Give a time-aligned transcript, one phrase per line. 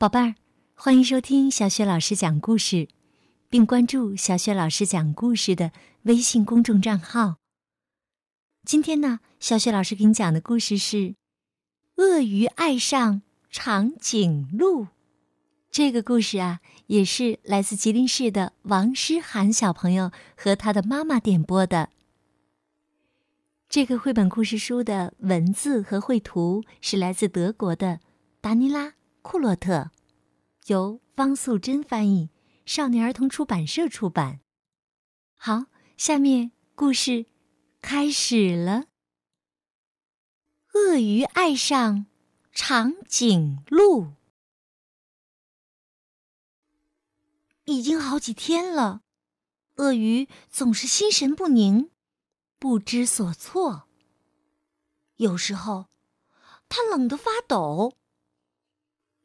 [0.00, 0.36] 宝贝儿，
[0.76, 2.86] 欢迎收听小雪老师讲故事，
[3.48, 7.38] 并关注小雪老师讲故事的微信公众账号。
[8.64, 10.96] 今天呢，小雪老师给你讲的故事是
[11.96, 14.84] 《鳄鱼爱上长颈鹿》。
[15.68, 21.90] 这个故事啊，也是来自吉林市的王诗涵小朋友和他的妈妈点播的。
[23.68, 27.98] 这个绘本故事书的文字和绘图是来自德国的
[28.40, 28.86] 达尼拉·
[29.30, 29.90] 库洛特，
[30.68, 32.30] 由方素珍翻译，
[32.64, 34.40] 少年儿童出版社出版。
[35.36, 35.66] 好，
[35.98, 37.26] 下面故事
[37.82, 38.86] 开始了。
[40.72, 42.06] 鳄鱼爱上
[42.52, 44.14] 长颈鹿，
[47.66, 49.02] 已经好几天了，
[49.74, 51.90] 鳄鱼总是心神不宁。
[52.58, 53.90] 不知所措。
[55.16, 55.90] 有时候，
[56.70, 57.92] 他冷得发抖；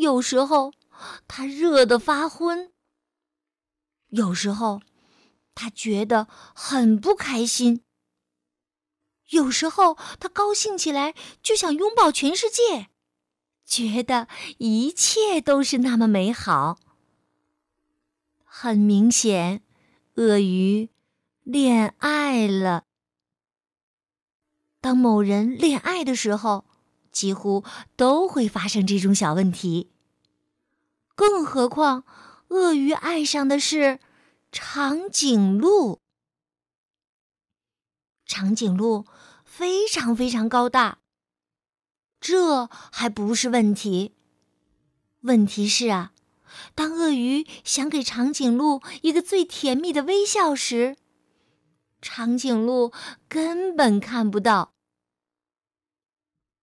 [0.00, 0.72] 有时候，
[1.28, 2.70] 他热得发昏；
[4.08, 4.80] 有时候，
[5.54, 7.82] 他觉得很不开心；
[9.28, 12.88] 有时候，他高兴起来就想拥抱全世界，
[13.66, 16.78] 觉得一切都是那么美好。
[18.42, 19.62] 很明显，
[20.14, 20.88] 鳄鱼
[21.42, 22.84] 恋爱了。
[24.80, 26.64] 当某人恋爱的时候，
[27.12, 27.64] 几乎
[27.96, 29.90] 都会发生这种小问题。
[31.20, 32.04] 更何况，
[32.48, 34.00] 鳄鱼爱上的是
[34.50, 36.00] 长颈鹿。
[38.24, 39.04] 长颈鹿
[39.44, 41.00] 非常非常高大，
[42.22, 44.14] 这还不是问题。
[45.20, 46.14] 问题是啊，
[46.74, 50.96] 当鳄鱼想给长颈鹿一个最甜蜜的微笑时，
[52.00, 52.94] 长颈鹿
[53.28, 54.72] 根本看不到。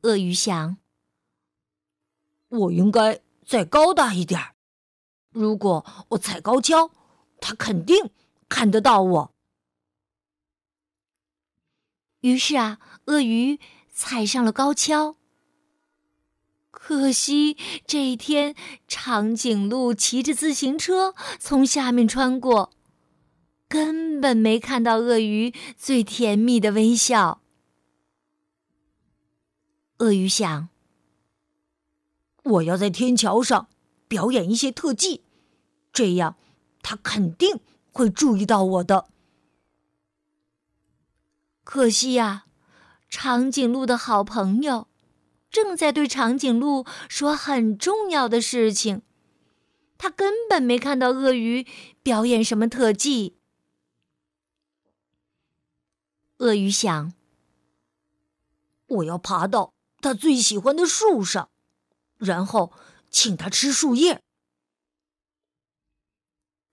[0.00, 0.78] 鳄鱼想
[2.48, 4.38] ：“我应该再高大一点
[5.30, 6.90] 如果我踩高跷，
[7.40, 8.10] 他肯定
[8.46, 9.34] 看得到我。”
[12.20, 13.58] 于是啊，鳄鱼
[13.90, 15.16] 踩上了高跷。
[16.70, 17.56] 可惜
[17.86, 18.54] 这一天，
[18.86, 22.70] 长颈鹿骑着自行车从下面穿过。
[23.66, 27.40] 根本没看到鳄鱼最甜蜜的微笑。
[29.98, 30.68] 鳄鱼想
[32.48, 33.68] ：“我要在天桥上
[34.08, 35.22] 表演一些特技，
[35.92, 36.36] 这样
[36.82, 37.60] 他肯定
[37.92, 39.06] 会注意到我的。”
[41.64, 42.46] 可惜呀，
[43.10, 44.88] 长颈鹿的好朋友
[45.50, 49.02] 正在对长颈鹿说很重要的事情，
[49.98, 51.66] 他根本没看到鳄鱼
[52.02, 53.36] 表演什么特技。
[56.38, 57.12] 鳄鱼想
[58.86, 61.50] ：“我要爬到他最喜欢的树上，
[62.18, 62.72] 然后
[63.10, 64.20] 请他吃树叶。”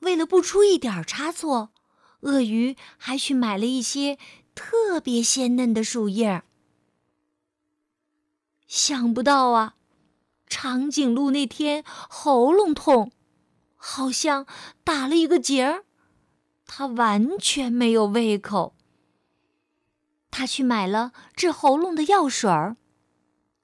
[0.00, 1.72] 为了不出一点差错，
[2.20, 4.18] 鳄鱼还去买了一些
[4.54, 6.44] 特别鲜嫩的树叶。
[8.66, 9.76] 想不到啊，
[10.46, 13.10] 长颈鹿那天喉咙痛，
[13.76, 14.46] 好像
[14.84, 15.84] 打了一个结儿，
[16.66, 18.74] 它完全没有胃口。
[20.30, 22.76] 他去买了治喉咙的药水儿，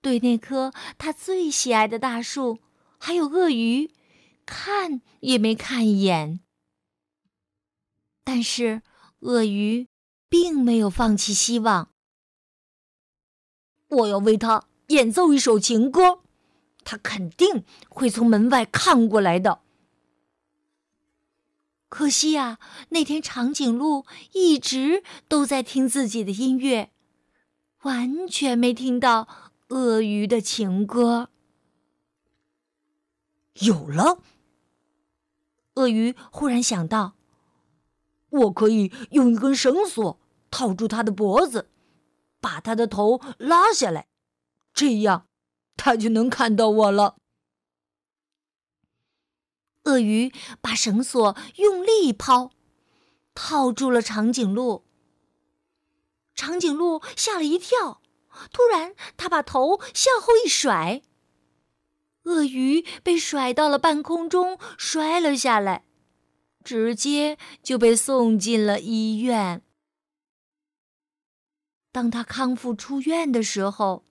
[0.05, 2.59] 对那棵他最喜爱的大树，
[2.99, 3.91] 还有鳄鱼，
[4.45, 6.41] 看也没看一眼。
[8.23, 8.83] 但是
[9.21, 9.89] 鳄鱼
[10.29, 11.89] 并没有放弃希望。
[13.89, 16.21] 我要为他演奏一首情歌，
[16.85, 19.63] 他肯定会从门外看过来的。
[21.89, 22.59] 可惜呀，
[22.91, 26.91] 那天长颈鹿一直都在听自己的音乐，
[27.85, 29.29] 完全没听到
[29.69, 31.31] 鳄鱼的情歌。
[33.61, 34.21] 有了，
[35.75, 37.15] 鳄鱼忽然想到，
[38.31, 40.21] 我可以用一根绳索
[40.51, 41.71] 套住它的脖子，
[42.41, 44.09] 把它的头拉下来，
[44.73, 45.29] 这样
[45.77, 47.17] 它就能看到我了。
[49.85, 52.51] 鳄鱼把绳索用力一抛，
[53.35, 54.85] 套住了长颈鹿。
[56.35, 58.01] 长颈鹿吓了一跳，
[58.53, 61.03] 突然，他把头向后一甩，
[62.25, 65.85] 鳄鱼被甩到了半空中，摔了下来，
[66.63, 69.63] 直接就被送进了医院。
[71.93, 74.05] 当他康复出院的时候，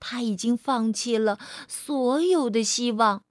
[0.00, 1.38] 他已经放弃了
[1.68, 3.22] 所有的希望。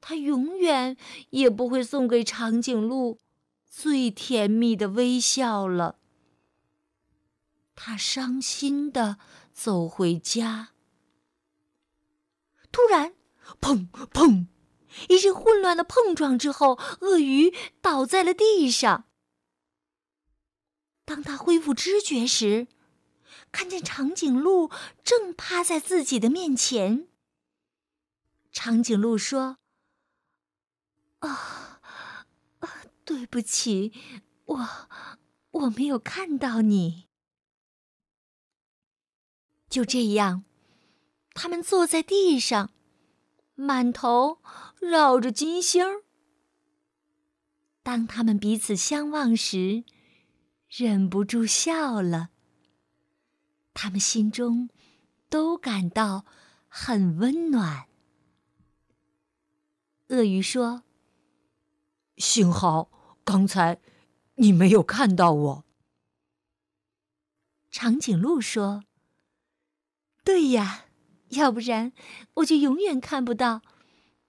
[0.00, 0.96] 他永远
[1.30, 3.18] 也不会送给长颈鹿
[3.70, 5.98] 最甜蜜的微笑了。
[7.74, 9.18] 他伤心的
[9.52, 10.70] 走回家。
[12.72, 13.14] 突然，
[13.60, 14.46] 砰砰！
[15.08, 19.06] 一阵混乱的碰撞之后，鳄鱼倒在了地上。
[21.04, 22.68] 当他恢复知觉时，
[23.52, 24.70] 看见长颈鹿
[25.02, 27.08] 正趴在自己的面前。
[28.50, 29.58] 长颈鹿说
[31.20, 31.80] ：“啊
[32.60, 32.68] 啊，
[33.04, 33.92] 对不起，
[34.44, 34.68] 我
[35.50, 37.08] 我没有看到你。”
[39.74, 40.44] 就这样，
[41.32, 42.70] 他们坐在地上，
[43.56, 44.38] 满头
[44.78, 46.04] 绕着金星儿。
[47.82, 49.82] 当他们彼此相望时，
[50.68, 52.30] 忍不住笑了。
[53.72, 54.70] 他们心中
[55.28, 56.24] 都感到
[56.68, 57.88] 很温暖。
[60.10, 60.84] 鳄鱼说
[62.16, 63.80] ：“幸好刚才
[64.36, 65.64] 你没有看到我。”
[67.72, 68.84] 长颈鹿说。
[70.24, 70.86] 对呀，
[71.28, 71.92] 要不然
[72.34, 73.60] 我就永远看不到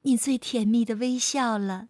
[0.02, 1.88] 你最甜蜜的微笑了，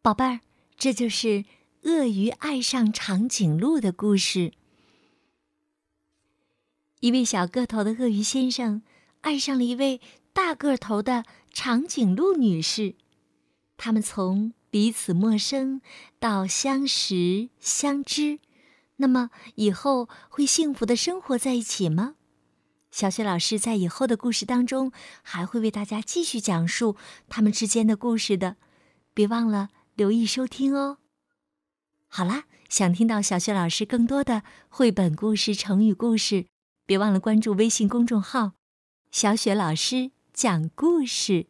[0.00, 0.40] 宝贝儿。
[0.76, 1.44] 这就是
[1.82, 4.52] 鳄鱼爱上长颈鹿的故事。
[7.00, 8.82] 一位小个头的鳄鱼先生
[9.22, 10.00] 爱上了一位
[10.32, 12.96] 大个头的长颈鹿女士，
[13.76, 15.80] 他们从彼此陌生
[16.18, 18.40] 到相识相知。
[18.96, 22.14] 那么以后会幸福的生活在一起吗？
[22.90, 24.92] 小雪老师在以后的故事当中
[25.22, 26.96] 还会为大家继续讲述
[27.28, 28.56] 他们之间的故事的，
[29.12, 30.98] 别忘了留意收听哦。
[32.06, 36.46] 好啦，想听到小雪老师更多的绘本故事、成语故事，
[36.86, 38.52] 别忘了关注微信公众号
[39.10, 41.48] “小雪老师讲故事”。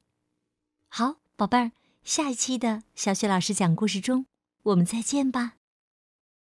[0.89, 1.73] 好，宝贝儿，
[2.05, 4.25] 下一期的小雪老师讲故事中，
[4.63, 5.57] 我们再见吧。